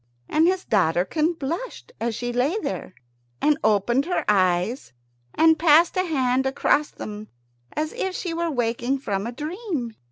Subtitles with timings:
[0.27, 2.95] And his daughterkin blushed as she lay there,
[3.39, 4.93] and opened her eyes,
[5.35, 7.27] and passed a hand across them,
[7.73, 9.93] as if she were waking from a dream.